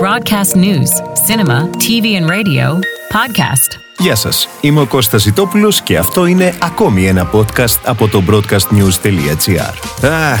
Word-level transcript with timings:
broadcast 0.00 0.56
news, 0.56 0.90
cinema, 1.26 1.58
TV 1.78 2.16
and 2.18 2.28
radio, 2.28 2.78
podcast. 3.12 3.78
Γεια 3.98 4.14
σας, 4.14 4.48
είμαι 4.60 4.80
ο 4.80 4.86
Κώστας 4.86 5.22
Ζητόπουλος 5.22 5.80
και 5.80 5.98
αυτό 5.98 6.26
είναι 6.26 6.54
ακόμη 6.62 7.06
ένα 7.06 7.30
podcast 7.32 7.78
από 7.84 8.08
το 8.08 8.22
broadcastnews.gr 8.30 9.74
Αχ, 10.32 10.40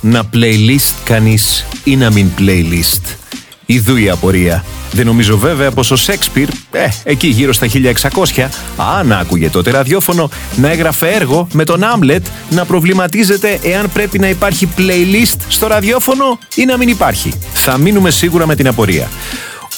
να 0.00 0.22
playlist 0.34 0.94
κανείς 1.04 1.64
ή 1.84 1.96
να 1.96 2.10
μην 2.10 2.30
playlist. 2.38 3.27
Ιδού 3.70 3.96
η 3.96 4.10
απορία. 4.10 4.64
Δεν 4.92 5.06
νομίζω 5.06 5.38
βέβαια 5.38 5.70
πως 5.70 5.90
ο 5.90 5.96
Σέξπιρ, 5.96 6.48
ε, 6.70 6.88
εκεί 7.02 7.26
γύρω 7.26 7.52
στα 7.52 7.66
1600, 7.66 8.48
αν 8.76 9.12
άκουγε 9.12 9.50
τότε 9.50 9.70
ραδιόφωνο, 9.70 10.30
να 10.56 10.70
έγραφε 10.70 11.08
έργο 11.08 11.48
με 11.52 11.64
τον 11.64 11.82
Άμλετ 11.82 12.26
να 12.50 12.64
προβληματίζεται 12.64 13.58
εάν 13.62 13.90
πρέπει 13.92 14.18
να 14.18 14.28
υπάρχει 14.28 14.68
playlist 14.78 15.36
στο 15.48 15.66
ραδιόφωνο 15.66 16.38
ή 16.54 16.64
να 16.64 16.76
μην 16.76 16.88
υπάρχει. 16.88 17.32
Θα 17.52 17.78
μείνουμε 17.78 18.10
σίγουρα 18.10 18.46
με 18.46 18.54
την 18.54 18.68
απορία. 18.68 19.08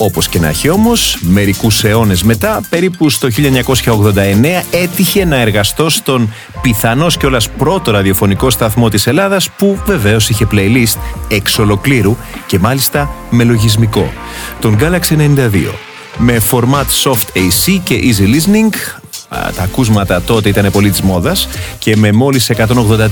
Όπως 0.03 0.29
και 0.29 0.39
να 0.39 0.49
έχει 0.49 0.68
όμως, 0.68 1.18
μερικούς 1.21 1.85
αιώνες 1.85 2.22
μετά, 2.22 2.61
περίπου 2.68 3.11
στο 3.11 3.29
1989, 3.29 4.64
έτυχε 4.71 5.25
να 5.25 5.36
εργαστώ 5.36 5.89
στον 5.89 6.35
πιθανώς 6.63 7.17
κιόλας 7.17 7.50
πρώτο 7.50 7.91
ραδιοφωνικό 7.91 8.50
σταθμό 8.50 8.89
της 8.89 9.07
Ελλάδας 9.07 9.50
που 9.50 9.79
βεβαίως 9.86 10.29
είχε 10.29 10.46
playlist 10.53 10.99
εξ 11.29 11.58
ολοκλήρου 11.58 12.17
και 12.46 12.58
μάλιστα 12.58 13.11
με 13.31 13.44
λογισμικό. 13.44 14.13
Τον 14.61 14.79
Galaxy 14.81 15.17
92 15.17 15.75
με 16.19 16.41
format 16.50 16.86
soft 17.03 17.36
AC 17.36 17.80
και 17.85 18.00
easy 18.03 18.35
listening, 18.35 19.00
τα 19.30 19.62
ακούσματα 19.62 20.22
τότε 20.22 20.48
ήταν 20.48 20.70
πολύ 20.70 20.90
της 20.90 21.00
μόδας 21.00 21.48
και 21.79 21.96
με 21.96 22.12
μόλις 22.12 22.50
183 22.57 22.66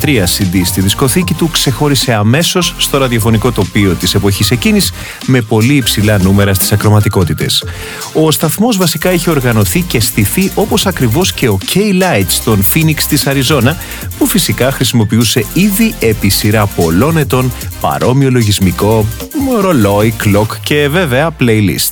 CD 0.05 0.61
στη 0.65 0.81
δισκοθήκη 0.81 1.35
του 1.35 1.51
ξεχώρισε 1.51 2.13
αμέσως 2.13 2.75
στο 2.79 2.99
ραδιοφωνικό 2.99 3.53
τοπίο 3.53 3.95
της 3.95 4.15
εποχής 4.15 4.51
εκείνης 4.51 4.93
με 5.27 5.41
πολύ 5.41 5.75
υψηλά 5.75 6.19
νούμερα 6.19 6.55
στις 6.55 6.73
ακροματικότητες. 6.73 7.65
Ο 8.13 8.31
σταθμός 8.31 8.77
βασικά 8.77 9.13
είχε 9.13 9.31
οργανωθεί 9.31 9.81
και 9.81 10.01
στηθεί 10.01 10.51
όπως 10.55 10.87
ακριβώς 10.87 11.33
και 11.33 11.49
ο 11.49 11.59
K-Light 11.75 12.27
στον 12.29 12.65
Phoenix 12.75 13.03
της 13.09 13.27
Αριζόνα 13.27 13.77
που 14.19 14.27
φυσικά 14.27 14.73
χρησιμοποιούσε 14.73 15.45
ήδη 15.53 15.95
επί 16.01 16.29
σειρά 16.29 16.67
πολλών 16.67 17.17
ετών 17.17 17.53
παρόμοιο 17.81 18.31
λογισμικό, 18.31 19.07
ρολόι, 19.61 20.11
κλοκ 20.11 20.53
και 20.63 20.89
βέβαια 20.89 21.31
playlist. 21.41 21.91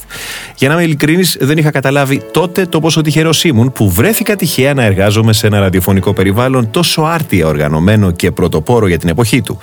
Για 0.58 0.68
να 0.68 0.74
είμαι 0.74 0.82
ειλικρινής, 0.82 1.36
δεν 1.40 1.58
είχα 1.58 1.70
καταλάβει 1.70 2.22
τότε 2.32 2.66
το 2.66 2.80
πόσο 2.80 3.00
τυχερός 3.00 3.44
ήμουν 3.44 3.72
που 3.72 3.90
βρέθηκα 3.90 4.36
τυχαία 4.36 4.74
να 4.74 4.82
εργάζομαι 4.82 5.32
σε 5.32 5.46
ένα 5.46 5.58
ραδιοφωνικό 5.58 6.12
περιβάλλον 6.12 6.70
τόσο 6.70 7.02
άρτια 7.02 7.46
οργανωμένο 7.46 8.10
και 8.10 8.30
πρωτοπόρο 8.30 8.86
για 8.86 8.98
την 8.98 9.08
εποχή 9.08 9.42
του. 9.42 9.58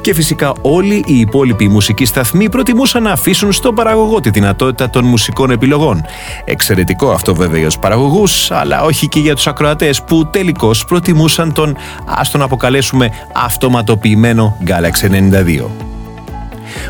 Και 0.00 0.14
φυσικά 0.14 0.52
όλοι 0.60 1.04
οι 1.06 1.18
υπόλοιποι 1.18 1.68
μουσικοί 1.68 2.04
σταθμοί 2.04 2.48
προτιμούσαν 2.48 3.02
να 3.02 3.12
αφήσουν 3.12 3.52
στον 3.52 3.74
παραγωγό 3.74 4.20
τη 4.20 4.30
δυνατότητα 4.30 4.90
των 4.90 5.04
μουσικών 5.04 5.50
επιλογών. 5.50 6.04
Εξαιρετικό 6.44 7.10
αυτό 7.10 7.34
βέβαια 7.34 7.58
για 7.58 7.66
τους 7.66 7.78
παραγωγούς, 7.78 8.50
αλλά 8.50 8.82
όχι 8.82 9.08
και 9.08 9.20
για 9.20 9.34
τους 9.34 9.46
ακροατές 9.46 10.02
που 10.02 10.30
τελικώς 10.30 10.84
προτιμούσαν 10.84 11.52
τον, 11.52 11.76
ας 12.04 12.30
τον 12.30 12.42
αποκαλέσουμε, 12.42 13.10
αυτοματοποιημένο 13.32 14.56
Galaxy 14.66 15.10
92. 15.10 15.89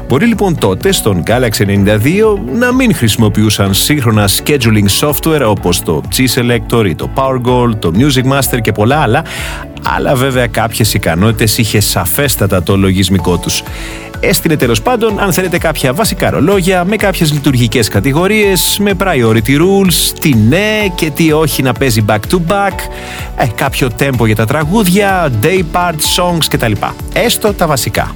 Μπορεί 0.08 0.26
λοιπόν 0.26 0.58
τότε 0.58 0.92
στον 0.92 1.22
Galaxy 1.26 1.66
92 1.66 1.98
να 2.58 2.72
μην 2.72 2.94
χρησιμοποιούσαν 2.94 3.74
σύγχρονα 3.74 4.28
scheduling 4.28 5.08
software 5.08 5.42
όπως 5.46 5.82
το 5.82 6.02
G-Selector 6.16 6.86
ή 6.86 6.94
το 6.94 7.10
PowerGold, 7.14 7.74
το 7.78 7.92
Music 7.96 8.32
Master 8.32 8.60
και 8.60 8.72
πολλά 8.72 9.00
άλλα, 9.00 9.24
αλλά 9.82 10.14
βέβαια 10.14 10.46
κάποιες 10.46 10.94
ικανότητες 10.94 11.58
είχε 11.58 11.80
σαφέστατα 11.80 12.62
το 12.62 12.76
λογισμικό 12.76 13.38
τους. 13.38 13.62
Έστειλε 14.20 14.56
τέλος 14.56 14.82
πάντων, 14.82 15.20
αν 15.20 15.32
θέλετε, 15.32 15.58
κάποια 15.58 15.92
βασικά 15.92 16.30
ρολόγια 16.30 16.84
με 16.84 16.96
κάποιες 16.96 17.32
λειτουργικές 17.32 17.88
κατηγορίες, 17.88 18.78
με 18.80 18.92
priority 18.98 19.58
rules, 19.60 20.12
τι 20.20 20.34
ναι 20.34 20.86
και 20.94 21.10
τι 21.10 21.32
όχι 21.32 21.62
να 21.62 21.72
παίζει 21.72 22.04
back 22.08 22.20
to 22.30 22.36
back, 22.48 22.74
ε, 23.36 23.46
κάποιο 23.54 23.88
tempo 23.98 24.26
για 24.26 24.36
τα 24.36 24.44
τραγούδια, 24.44 25.32
day 25.42 25.62
part 25.72 25.94
songs 26.16 26.44
κτλ. 26.48 26.72
Έστω 27.12 27.52
τα 27.52 27.66
βασικά. 27.66 28.14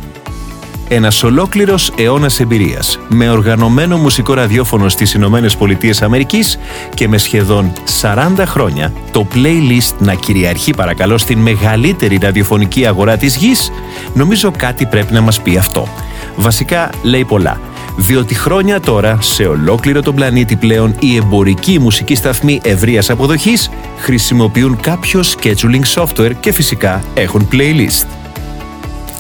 Ένας 0.88 1.22
ολόκληρος 1.22 1.92
αιώνας 1.96 2.40
εμπειρίας 2.40 2.98
με 3.08 3.30
οργανωμένο 3.30 3.96
μουσικό 3.96 4.34
ραδιόφωνο 4.34 4.88
στις 4.88 5.14
Ηνωμένες 5.14 5.56
Πολιτείες 5.56 6.02
Αμερικής 6.02 6.58
και 6.94 7.08
με 7.08 7.18
σχεδόν 7.18 7.72
40 8.00 8.44
χρόνια 8.46 8.92
το 9.12 9.26
playlist 9.34 9.94
να 9.98 10.14
κυριαρχεί 10.14 10.74
παρακαλώ 10.74 11.18
στην 11.18 11.38
μεγαλύτερη 11.38 12.18
ραδιοφωνική 12.22 12.86
αγορά 12.86 13.16
της 13.16 13.36
γης, 13.36 13.72
νομίζω 14.14 14.50
κάτι 14.56 14.86
πρέπει 14.86 15.12
να 15.12 15.20
μας 15.20 15.40
πει 15.40 15.56
αυτό. 15.56 15.88
Βασικά 16.36 16.90
λέει 17.02 17.24
πολλά. 17.24 17.60
Διότι 17.96 18.34
χρόνια 18.34 18.80
τώρα 18.80 19.18
σε 19.20 19.44
ολόκληρο 19.44 20.02
τον 20.02 20.14
πλανήτη 20.14 20.56
πλέον 20.56 20.94
οι 20.98 21.16
εμπορικοί 21.16 21.78
μουσικοί 21.78 22.14
σταθμοί 22.14 22.60
ευρείας 22.64 23.10
αποδοχής 23.10 23.70
χρησιμοποιούν 23.98 24.80
κάποιο 24.80 25.20
scheduling 25.20 25.94
software 25.94 26.32
και 26.40 26.52
φυσικά 26.52 27.02
έχουν 27.14 27.48
playlist. 27.52 28.23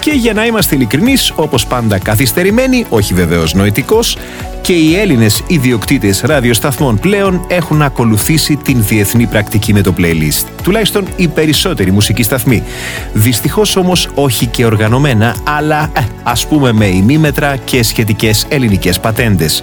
Και 0.04 0.12
για 0.12 0.32
να 0.32 0.46
είμαστε 0.46 0.74
ειλικρινείς, 0.74 1.32
όπως 1.34 1.66
πάντα 1.66 1.98
καθυστερημένοι, 1.98 2.86
όχι 2.88 3.14
βεβαίως 3.14 3.54
νοητικός, 3.54 4.16
και 4.64 4.72
οι 4.72 4.96
Έλληνες 4.96 5.42
ιδιοκτήτες 5.46 6.20
ραδιοσταθμών 6.20 6.98
πλέον 6.98 7.44
έχουν 7.48 7.82
ακολουθήσει 7.82 8.56
την 8.56 8.84
διεθνή 8.84 9.26
πρακτική 9.26 9.72
με 9.72 9.80
το 9.80 9.94
playlist. 9.98 10.46
Τουλάχιστον 10.62 11.06
οι 11.16 11.28
περισσότεροι 11.28 11.90
μουσικοί 11.90 12.22
σταθμοί. 12.22 12.62
Δυστυχώς 13.12 13.76
όμως 13.76 14.08
όχι 14.14 14.46
και 14.46 14.64
οργανωμένα, 14.64 15.36
αλλά 15.44 15.90
ε, 15.92 16.00
ας 16.22 16.46
πούμε 16.46 16.72
με 16.72 16.86
ημίμετρα 16.86 17.56
και 17.56 17.82
σχετικές 17.82 18.46
ελληνικές 18.48 19.00
πατέντες. 19.00 19.62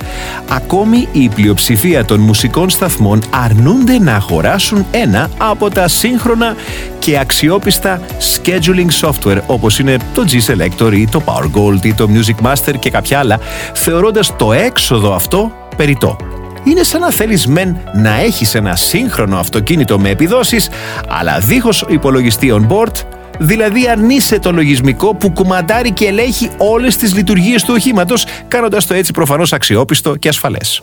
Ακόμη 0.49 1.07
η 1.11 1.29
πλειοψηφία 1.29 2.05
των 2.05 2.19
μουσικών 2.19 2.69
σταθμών 2.69 3.21
αρνούνται 3.29 3.99
να 3.99 4.15
αγοράσουν 4.15 4.85
ένα 4.91 5.29
από 5.37 5.69
τα 5.69 5.87
σύγχρονα 5.87 6.55
και 7.01 7.19
αξιόπιστα 7.19 8.01
scheduling 8.19 8.89
software 9.01 9.41
όπως 9.45 9.79
είναι 9.79 9.97
το 10.13 10.23
G-Selector 10.31 10.93
ή 10.93 11.07
το 11.07 11.23
PowerGold 11.25 11.85
ή 11.85 11.93
το 11.93 12.09
Music 12.13 12.47
Master 12.47 12.73
και 12.79 12.89
κάποια 12.89 13.19
άλλα, 13.19 13.39
θεωρώντας 13.73 14.35
το 14.35 14.53
έξοδο 14.53 15.13
αυτό 15.13 15.51
περιττό. 15.77 16.17
Είναι 16.63 16.83
σαν 16.83 17.01
να 17.01 17.11
θέλεις 17.11 17.47
μεν 17.47 17.77
να 17.93 18.19
έχεις 18.19 18.55
ένα 18.55 18.75
σύγχρονο 18.75 19.37
αυτοκίνητο 19.37 19.99
με 19.99 20.09
επιδόσεις, 20.09 20.69
αλλά 21.07 21.39
δίχως 21.39 21.85
υπολογιστή 21.87 22.53
on 22.53 22.67
board, 22.67 22.95
δηλαδή 23.39 23.89
αρνείσαι 23.89 24.39
το 24.39 24.51
λογισμικό 24.51 25.15
που 25.15 25.31
κουμαντάρει 25.31 25.91
και 25.91 26.05
ελέγχει 26.05 26.49
όλες 26.57 26.95
τις 26.95 27.15
λειτουργίες 27.15 27.63
του 27.63 27.73
οχήματος, 27.75 28.25
κάνοντας 28.47 28.85
το 28.85 28.93
έτσι 28.93 29.11
προφανώς 29.11 29.53
αξιόπιστο 29.53 30.15
και 30.15 30.27
ασφαλές. 30.27 30.81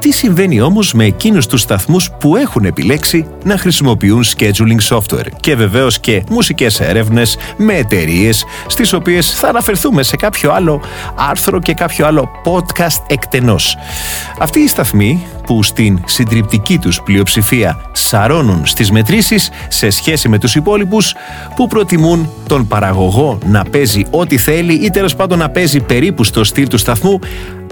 Τι 0.00 0.12
συμβαίνει 0.12 0.60
όμως 0.60 0.92
με 0.92 1.04
εκείνους 1.04 1.46
τους 1.46 1.60
σταθμούς 1.60 2.10
που 2.20 2.36
έχουν 2.36 2.64
επιλέξει 2.64 3.26
να 3.44 3.58
χρησιμοποιούν 3.58 4.24
scheduling 4.24 4.88
software 4.88 5.26
και 5.40 5.56
βεβαίως 5.56 5.98
και 6.00 6.22
μουσικές 6.30 6.80
έρευνες 6.80 7.36
με 7.56 7.74
εταιρείες 7.74 8.44
στις 8.66 8.92
οποίες 8.92 9.32
θα 9.32 9.48
αναφερθούμε 9.48 10.02
σε 10.02 10.16
κάποιο 10.16 10.52
άλλο 10.52 10.80
άρθρο 11.14 11.60
και 11.60 11.74
κάποιο 11.74 12.06
άλλο 12.06 12.30
podcast 12.44 13.02
εκτενώς. 13.06 13.76
Αυτοί 14.38 14.60
οι 14.60 14.68
σταθμοί 14.68 15.26
που 15.46 15.62
στην 15.62 16.00
συντριπτική 16.04 16.78
τους 16.78 17.02
πλειοψηφία 17.02 17.80
σαρώνουν 17.92 18.66
στις 18.66 18.90
μετρήσεις 18.90 19.50
σε 19.68 19.90
σχέση 19.90 20.28
με 20.28 20.38
τους 20.38 20.54
υπόλοιπους 20.54 21.14
που 21.56 21.66
προτιμούν 21.66 22.30
τον 22.46 22.66
παραγωγό 22.66 23.38
να 23.46 23.64
παίζει 23.64 24.04
ό,τι 24.10 24.38
θέλει 24.38 24.74
ή 24.74 24.90
τέλος 24.90 25.16
πάντων 25.16 25.38
να 25.38 25.50
παίζει 25.50 25.80
περίπου 25.80 26.24
στο 26.24 26.44
στυλ 26.44 26.68
του 26.68 26.78
σταθμού 26.78 27.18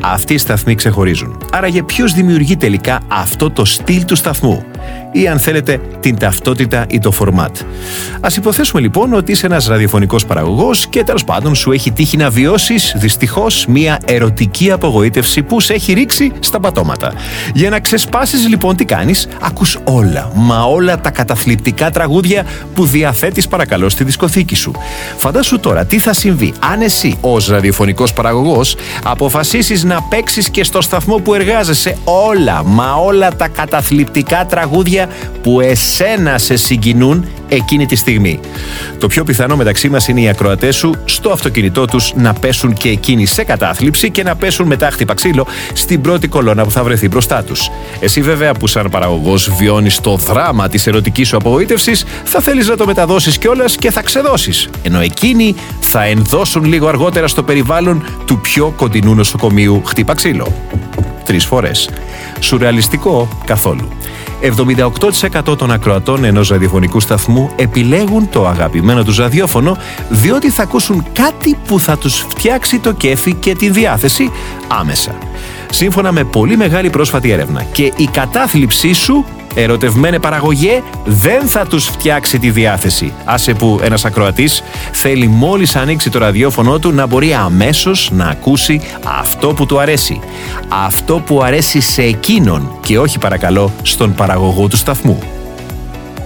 αυτοί 0.02 0.34
οι 0.34 0.38
σταθμοί 0.38 0.74
ξεχωρίζουν. 0.74 1.38
Άρα 1.52 1.66
για 1.66 1.84
ποιος 1.84 2.12
δημιουργεί 2.12 2.56
τελικά 2.56 3.00
αυτό 3.08 3.50
το 3.50 3.64
στυλ 3.64 4.04
του 4.04 4.16
σταθμού; 4.16 4.64
Ή 5.12 5.28
αν 5.28 5.38
θέλετε 5.38 5.80
την 6.00 6.18
ταυτότητα 6.18 6.86
ή 6.88 6.98
το 6.98 7.10
φορμάτ. 7.10 7.56
Ας 8.20 8.36
υποθέσουμε 8.36 8.80
λοιπόν 8.80 9.12
ότι 9.12 9.32
είσαι 9.32 9.46
ένας 9.46 9.66
ραδιοφωνικός 9.66 10.26
παραγωγός 10.26 10.86
και 10.86 11.04
τέλος 11.04 11.24
πάντων 11.24 11.54
σου 11.54 11.72
έχει 11.72 11.90
τύχει 11.90 12.16
να 12.16 12.30
βιώσεις 12.30 12.94
δυστυχώς 12.96 13.66
μια 13.66 13.98
ερωτική 14.04 14.70
απογοήτευση 14.70 15.42
που 15.42 15.60
σε 15.60 15.72
έχει 15.72 15.92
ρίξει 15.92 16.32
στα 16.40 16.60
πατώματα. 16.60 17.12
Για 17.54 17.70
να 17.70 17.80
ξεσπάσεις 17.80 18.48
λοιπόν 18.48 18.76
τι 18.76 18.84
κάνεις, 18.84 19.28
ακούς 19.40 19.78
όλα, 19.84 20.30
μα 20.34 20.62
όλα 20.62 21.00
τα 21.00 21.10
καταθλιπτικά 21.10 21.90
τραγούδια 21.90 22.44
που 22.74 22.84
διαθέτεις 22.84 23.48
παρακαλώ 23.48 23.88
στη 23.88 24.04
δισκοθήκη 24.04 24.54
σου. 24.54 24.72
Φαντάσου 25.16 25.60
τώρα 25.60 25.84
τι 25.84 25.98
θα 25.98 26.12
συμβεί 26.12 26.52
αν 26.72 26.80
εσύ 26.80 27.16
ως 27.20 27.48
ραδιοφωνικός 27.48 28.12
παραγωγός 28.12 28.76
αποφασίσεις 29.02 29.84
να 29.88 30.02
παίξεις 30.02 30.50
και 30.50 30.64
στο 30.64 30.80
σταθμό 30.80 31.16
που 31.16 31.34
εργάζεσαι 31.34 31.96
όλα, 32.04 32.62
μα 32.64 32.94
όλα 32.94 33.36
τα 33.36 33.48
καταθλιπτικά 33.48 34.46
τραγούδια 34.46 35.08
που 35.42 35.60
εσένα 35.60 36.38
σε 36.38 36.56
συγκινούν 36.56 37.26
εκείνη 37.48 37.86
τη 37.86 37.96
στιγμή. 37.96 38.40
Το 38.98 39.06
πιο 39.06 39.24
πιθανό 39.24 39.56
μεταξύ 39.56 39.88
μας 39.88 40.08
είναι 40.08 40.20
οι 40.20 40.28
ακροατές 40.28 40.76
σου 40.76 40.94
στο 41.04 41.30
αυτοκίνητό 41.30 41.84
τους 41.84 42.12
να 42.16 42.32
πέσουν 42.32 42.72
και 42.72 42.88
εκείνοι 42.88 43.26
σε 43.26 43.44
κατάθλιψη 43.44 44.10
και 44.10 44.22
να 44.22 44.36
πέσουν 44.36 44.66
μετά 44.66 44.90
χτυπα 44.90 45.14
ξύλο 45.14 45.46
στην 45.72 46.00
πρώτη 46.00 46.28
κολόνα 46.28 46.64
που 46.64 46.70
θα 46.70 46.82
βρεθεί 46.82 47.08
μπροστά 47.08 47.42
τους. 47.42 47.58
άλλους. 47.58 47.70
Εσύ 48.00 48.20
βέβαια 48.20 48.54
που 48.54 48.66
σαν 48.66 48.88
παραγωγός 48.90 49.50
βιώνεις 49.58 50.00
το 50.00 50.16
δράμα 50.16 50.68
της 50.68 50.86
ερωτικής 50.86 51.28
σου 51.28 51.36
απογοήτευσης 51.36 52.04
θα 52.24 52.40
θέλεις 52.40 52.68
να 52.68 52.76
το 52.76 52.86
μεταδώσεις 52.86 53.38
κιόλας 53.38 53.76
και 53.76 53.90
θα 53.90 54.02
ξεδώσεις. 54.02 54.68
Ενώ 54.82 55.00
εκείνοι 55.00 55.54
θα 55.80 56.04
ενδώσουν 56.04 56.64
λίγο 56.64 56.88
αργότερα 56.88 57.28
στο 57.28 57.42
περιβάλλον 57.42 58.04
του 58.26 58.40
πιο 58.40 58.72
κοντινού 58.76 59.14
νοσοκομείου 59.14 59.77
χτύπα 59.86 60.14
ξύλο. 60.14 60.52
Τρεις 61.24 61.44
φορές. 61.44 61.90
Σουρεαλιστικό 62.40 63.28
καθόλου. 63.44 63.88
78% 65.50 65.58
των 65.58 65.70
ακροατών 65.70 66.24
ενός 66.24 66.48
ραδιοφωνικού 66.48 67.00
σταθμού 67.00 67.50
επιλέγουν 67.56 68.28
το 68.30 68.46
αγαπημένο 68.46 69.04
τους 69.04 69.16
ραδιόφωνο 69.16 69.76
διότι 70.08 70.50
θα 70.50 70.62
ακούσουν 70.62 71.04
κάτι 71.12 71.56
που 71.66 71.80
θα 71.80 71.98
τους 71.98 72.26
φτιάξει 72.28 72.78
το 72.78 72.92
κέφι 72.92 73.34
και 73.34 73.54
τη 73.54 73.70
διάθεση 73.70 74.30
άμεσα. 74.68 75.14
Σύμφωνα 75.70 76.12
με 76.12 76.24
πολύ 76.24 76.56
μεγάλη 76.56 76.90
πρόσφατη 76.90 77.30
έρευνα 77.30 77.62
και 77.62 77.92
η 77.96 78.08
κατάθλιψή 78.12 78.92
σου 78.92 79.24
ερωτευμένε 79.54 80.18
παραγωγέ 80.18 80.82
δεν 81.04 81.46
θα 81.46 81.66
τους 81.66 81.86
φτιάξει 81.86 82.38
τη 82.38 82.50
διάθεση. 82.50 83.12
Άσε 83.24 83.54
που 83.54 83.80
ένας 83.82 84.04
ακροατής 84.04 84.62
θέλει 84.92 85.28
μόλις 85.28 85.76
ανοίξει 85.76 86.10
το 86.10 86.18
ραδιόφωνο 86.18 86.78
του 86.78 86.92
να 86.92 87.06
μπορεί 87.06 87.34
αμέσως 87.34 88.10
να 88.12 88.24
ακούσει 88.24 88.80
αυτό 89.20 89.48
που 89.48 89.66
του 89.66 89.80
αρέσει. 89.80 90.20
Αυτό 90.68 91.18
που 91.18 91.42
αρέσει 91.42 91.80
σε 91.80 92.02
εκείνον 92.02 92.78
και 92.80 92.98
όχι 92.98 93.18
παρακαλώ 93.18 93.72
στον 93.82 94.14
παραγωγό 94.14 94.68
του 94.68 94.76
σταθμού. 94.76 95.18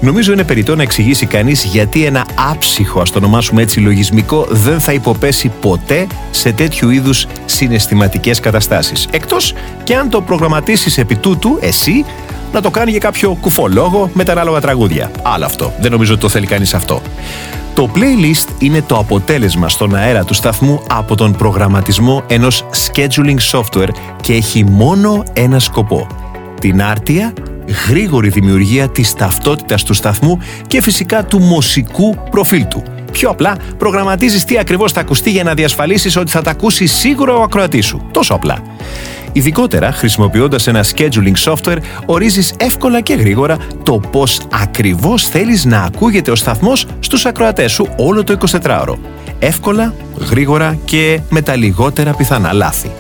Νομίζω 0.03 0.33
είναι 0.33 0.45
περιττό 0.45 0.77
να 0.77 0.83
εξηγήσει 0.83 1.27
κανείς 1.27 1.65
γιατί 1.65 2.05
ένα 2.05 2.27
άψυχο, 2.51 3.01
ας 3.01 3.11
το 3.11 3.19
ονομάσουμε 3.19 3.63
έτσι, 3.63 3.81
λογισμικό 3.81 4.47
δεν 4.51 4.81
θα 4.81 4.93
υποπέσει 4.93 5.51
ποτέ 5.61 6.07
σε 6.31 6.53
τέτοιου 6.53 6.91
είδους 6.91 7.27
συναισθηματικές 7.45 8.41
καταστάσεις. 8.41 9.09
Εκτός 9.11 9.55
και 9.85 9.97
αν 9.97 10.09
το 10.09 10.21
προγραμματίσεις 10.21 10.99
επί 10.99 11.17
τούτου, 11.17 11.59
εσύ, 11.61 12.05
να 12.53 12.61
το 12.61 12.71
κάνει 12.71 12.91
για 12.91 13.01
κάποιο 13.01 13.37
κουφολόγο 13.41 14.11
με 14.13 14.25
τα 14.25 14.33
ανάλογα 14.33 14.61
τραγούδια. 14.61 15.11
Άλλο 15.23 15.45
αυτό. 15.45 15.73
Δεν 15.81 15.91
νομίζω 15.91 16.13
ότι 16.13 16.21
το 16.21 16.29
θέλει 16.29 16.47
κανείς 16.47 16.75
αυτό. 16.75 17.03
Το 17.75 17.91
playlist 17.95 18.49
είναι 18.59 18.83
το 18.83 18.97
αποτέλεσμα 18.97 19.69
στον 19.69 19.95
αέρα 19.95 20.25
του 20.25 20.35
σταθμού 20.35 20.83
από 20.89 21.15
τον 21.15 21.33
προγραμματισμό 21.33 22.23
ενός 22.27 22.65
scheduling 22.73 23.39
software 23.53 23.89
και 24.21 24.33
έχει 24.33 24.65
μόνο 24.65 25.25
ένα 25.33 25.59
σκοπό. 25.59 26.07
Την 26.61 26.83
άρτια, 26.83 27.33
γρήγορη 27.89 28.29
δημιουργία 28.29 28.89
της 28.89 29.15
ταυτότητας 29.15 29.85
του 29.85 29.95
σταθμού 29.95 30.39
και 30.67 30.83
φυσικά 30.83 31.25
του 31.25 31.39
μουσικού 31.39 32.17
προφίλ 32.31 32.67
του. 32.69 32.83
Πιο 33.13 33.31
απλά, 33.31 33.57
προγραμματίζεις 33.79 34.45
τι 34.45 34.59
ακριβώς 34.59 34.93
θα 34.93 35.01
ακουστεί 35.01 35.31
για 35.31 35.43
να 35.43 35.55
διασφαλίσεις 35.55 36.17
ότι 36.17 36.31
θα 36.31 36.43
τα 36.43 36.51
ακούσει 36.51 36.87
σίγουρα 36.87 37.35
ο 37.35 37.43
ακροατής 37.43 37.87
σου. 37.87 38.09
Τόσο 38.11 38.35
απλά. 38.35 38.59
Ειδικότερα, 39.33 39.93
χρησιμοποιώντας 39.93 40.67
ένα 40.67 40.85
scheduling 40.85 41.53
software, 41.53 41.77
ορίζεις 42.07 42.55
εύκολα 42.59 43.01
και 43.01 43.15
γρήγορα 43.15 43.57
το 43.83 44.01
πώς 44.11 44.41
ακριβώς 44.53 45.29
θέλεις 45.29 45.65
να 45.65 45.83
ακούγεται 45.83 46.31
ο 46.31 46.37
σταθμός 46.37 46.87
στους 47.01 47.27
ακροατές 47.27 47.73
σου 47.73 47.89
όλο 47.97 48.25
το 48.25 48.37
24ωρο. 48.63 48.95
Εύκολα, 49.39 49.95
γρήγορα 50.31 50.79
και 50.85 51.21
με 51.29 51.43
τα 51.43 51.57
λιγότερα 51.57 52.13
πιθανά 52.15 52.53
λάθη. 52.53 52.91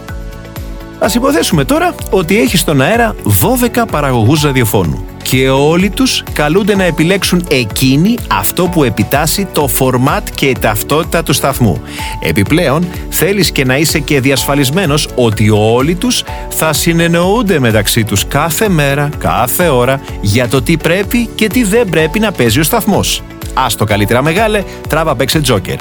Α 0.99 1.06
υποθέσουμε 1.14 1.64
τώρα 1.64 1.94
ότι 2.11 2.40
έχεις 2.40 2.61
στον 2.61 2.81
αέρα 2.81 3.14
12 3.25 3.84
παραγωγούς 3.90 4.43
ραδιοφώνου 4.43 5.05
και 5.32 5.50
όλοι 5.50 5.90
τους 5.90 6.23
καλούνται 6.32 6.76
να 6.76 6.84
επιλέξουν 6.84 7.44
εκείνοι 7.50 8.19
αυτό 8.31 8.69
που 8.69 8.84
επιτάσσει 8.84 9.49
το 9.52 9.69
format 9.79 10.23
και 10.34 10.46
η 10.46 10.56
ταυτότητα 10.61 11.23
του 11.23 11.32
σταθμού. 11.32 11.82
Επιπλέον, 12.20 12.88
θέλεις 13.08 13.52
και 13.52 13.64
να 13.64 13.76
είσαι 13.76 13.99
και 13.99 14.20
διασφαλισμένος 14.20 15.08
ότι 15.14 15.50
όλοι 15.50 15.94
τους 15.94 16.25
θα 16.49 16.73
συνεννοούνται 16.73 17.58
μεταξύ 17.58 18.05
τους 18.05 18.26
κάθε 18.26 18.69
μέρα, 18.69 19.08
κάθε 19.19 19.69
ώρα 19.69 20.00
για 20.20 20.49
το 20.49 20.62
τι 20.62 20.76
πρέπει 20.76 21.29
και 21.34 21.46
τι 21.46 21.64
δεν 21.64 21.88
πρέπει 21.88 22.19
να 22.19 22.32
παίζει 22.32 22.61
ο 22.61 22.62
σταθμός. 22.62 23.23
Άστο 23.55 23.84
καλύτερα 23.84 24.23
μεγάλε, 24.23 24.62
τράβα 24.88 25.14
παίξε 25.14 25.40
τζόκερ. 25.40 25.76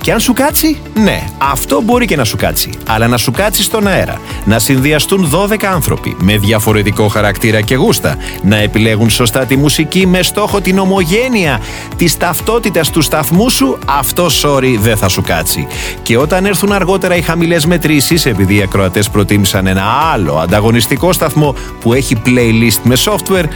Και 0.00 0.12
αν 0.12 0.20
σου 0.20 0.32
κάτσει, 0.32 0.76
ναι, 0.94 1.22
αυτό 1.38 1.80
μπορεί 1.82 2.06
και 2.06 2.16
να 2.16 2.24
σου 2.24 2.36
κάτσει. 2.36 2.70
Αλλά 2.86 3.08
να 3.08 3.16
σου 3.16 3.30
κάτσει 3.30 3.62
στον 3.62 3.86
αέρα. 3.86 4.20
Να 4.44 4.58
συνδυαστούν 4.58 5.30
12 5.32 5.64
άνθρωποι 5.64 6.16
με 6.18 6.38
διαφορετικό 6.38 7.08
χαρακτήρα 7.08 7.60
και 7.60 7.74
γούστα. 7.74 8.16
Να 8.42 8.56
επιλέγουν 8.56 8.95
σωστά 9.10 9.44
τη 9.44 9.56
μουσική 9.56 10.06
με 10.06 10.22
στόχο 10.22 10.60
την 10.60 10.78
ομογένεια 10.78 11.60
της 11.96 12.16
ταυτότητας 12.16 12.90
του 12.90 13.00
σταθμού 13.00 13.50
σου, 13.50 13.78
αυτό 13.86 14.26
sorry 14.42 14.76
δεν 14.80 14.96
θα 14.96 15.08
σου 15.08 15.22
κάτσει. 15.22 15.66
Και 16.02 16.16
όταν 16.16 16.46
έρθουν 16.46 16.72
αργότερα 16.72 17.16
οι 17.16 17.22
χαμηλές 17.22 17.66
μετρήσεις, 17.66 18.26
επειδή 18.26 18.56
οι 18.56 18.62
ακροατές 18.62 19.10
προτίμησαν 19.10 19.66
ένα 19.66 19.84
άλλο 20.12 20.34
ανταγωνιστικό 20.34 21.12
σταθμό 21.12 21.54
που 21.80 21.92
έχει 21.92 22.16
playlist 22.26 22.80
με 22.82 22.96
software, 23.04 23.48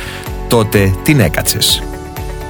τότε 0.49 0.95
την 1.03 1.21
έκατσες. 1.21 1.83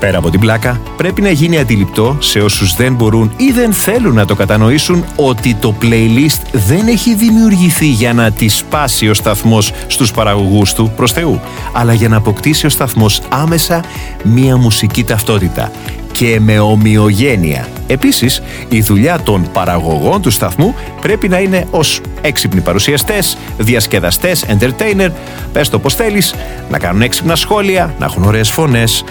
Πέρα 0.01 0.19
από 0.19 0.31
την 0.31 0.41
πλάκα, 0.41 0.81
πρέπει 0.97 1.23
να 1.23 1.31
γίνει 1.31 1.59
αντιληπτό 1.59 2.17
σε 2.21 2.39
όσους 2.39 2.75
δεν 2.75 2.95
μπορούν 2.95 3.33
ή 3.37 3.51
δεν 3.51 3.73
θέλουν 3.73 4.15
να 4.15 4.25
το 4.25 4.35
κατανοήσουν 4.35 5.05
ότι 5.17 5.55
το 5.55 5.75
playlist 5.83 6.41
δεν 6.53 6.87
έχει 6.87 7.15
δημιουργηθεί 7.15 7.87
για 7.87 8.13
να 8.13 8.31
τη 8.31 8.49
σπάσει 8.49 9.09
ο 9.09 9.15
σταθμός 9.15 9.73
στους 9.87 10.11
παραγωγούς 10.11 10.73
του 10.73 10.93
προς 10.97 11.13
Θεού, 11.13 11.41
αλλά 11.73 11.93
για 11.93 12.09
να 12.09 12.17
αποκτήσει 12.17 12.67
ο 12.67 12.69
σταθμός 12.69 13.21
άμεσα 13.29 13.85
μία 14.23 14.57
μουσική 14.57 15.05
ταυτότητα 15.05 15.71
και 16.13 16.41
με 16.41 16.59
ομοιογένεια. 16.59 17.69
Επίσης, 17.87 18.43
η 18.69 18.81
δουλειά 18.81 19.21
των 19.21 19.49
παραγωγών 19.53 20.23
του 20.23 20.31
σταθμού 20.31 20.75
πρέπει 21.01 21.29
να 21.29 21.39
είναι 21.39 21.67
ως 21.71 22.01
έξυπνοι 22.21 22.61
παρουσιαστές, 22.61 23.37
διασκεδαστές, 23.59 24.45
entertainer, 24.49 25.11
πες 25.53 25.69
το 25.69 25.79
πως 25.79 25.95
θέλεις, 25.95 26.35
να 26.71 26.79
κάνουν 26.79 27.03
έξυπνα 27.03 27.37
σχόλια, 27.37 27.95
να 27.99 28.05
έχουν 28.05 28.23
ωραίες 28.23 28.51
φωνές, 28.51 29.05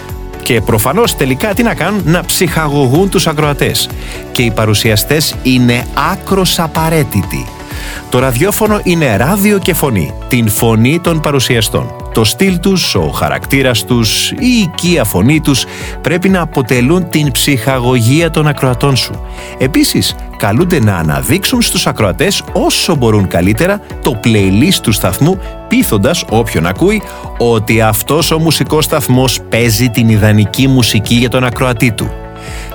και 0.50 0.60
προφανώς 0.60 1.16
τελικά 1.16 1.54
τι 1.54 1.62
να 1.62 1.74
κάνουν, 1.74 2.02
να 2.04 2.24
ψυχαγωγούν 2.24 3.08
τους 3.08 3.26
ακροατές. 3.26 3.88
Και 4.32 4.42
οι 4.42 4.50
παρουσιαστές 4.50 5.34
είναι 5.42 5.86
άκρος 6.12 6.58
απαραίτητοι. 6.58 7.46
Το 8.08 8.18
ραδιόφωνο 8.18 8.80
είναι 8.82 9.16
ράδιο 9.16 9.58
και 9.58 9.74
φωνή, 9.74 10.14
την 10.28 10.48
φωνή 10.48 11.00
των 11.00 11.20
παρουσιαστών. 11.20 11.94
Το 12.12 12.24
στυλ 12.24 12.60
τους, 12.60 12.94
ο 12.94 13.08
χαρακτήρας 13.08 13.84
τους, 13.84 14.30
η 14.30 14.48
οικία 14.62 15.04
φωνή 15.04 15.40
τους 15.40 15.64
πρέπει 16.00 16.28
να 16.28 16.40
αποτελούν 16.40 17.08
την 17.08 17.30
ψυχαγωγία 17.30 18.30
των 18.30 18.46
ακροατών 18.46 18.96
σου. 18.96 19.24
Επίσης, 19.58 20.14
καλούνται 20.40 20.80
να 20.80 20.96
αναδείξουν 20.96 21.62
στους 21.62 21.86
ακροατές 21.86 22.42
όσο 22.52 22.94
μπορούν 22.94 23.26
καλύτερα 23.26 23.80
το 24.02 24.20
playlist 24.24 24.78
του 24.82 24.92
σταθμού 24.92 25.38
πείθοντας 25.68 26.24
όποιον 26.30 26.66
ακούει 26.66 27.02
ότι 27.38 27.80
αυτός 27.80 28.30
ο 28.30 28.38
μουσικός 28.38 28.84
σταθμός 28.84 29.40
παίζει 29.48 29.88
την 29.88 30.08
ιδανική 30.08 30.66
μουσική 30.66 31.14
για 31.14 31.28
τον 31.28 31.44
ακροατή 31.44 31.92
του. 31.92 32.10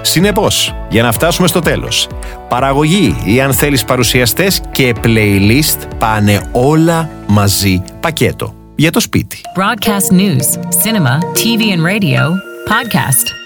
Συνεπώς, 0.01 0.75
για 0.89 1.03
να 1.03 1.12
φτάσουμε 1.12 1.47
στο 1.47 1.59
τέλος, 1.59 2.07
παραγωγή 2.50 3.15
ή 3.25 3.41
αν 3.41 3.53
θέλεις 3.53 3.85
παρουσιαστές 3.85 4.62
και 4.71 4.94
playlist 5.03 5.88
πάνε 5.97 6.50
όλα 6.51 7.09
μαζί 7.27 7.83
πακέτο 8.00 8.53
για 8.75 8.91
το 8.91 9.00
σπίτι. 9.00 9.41
Broadcast 9.55 10.13
news, 10.13 10.48
cinema, 10.84 11.19
TV 11.34 11.62
and 11.75 11.84
radio, 11.91 12.22
podcast. 12.69 13.45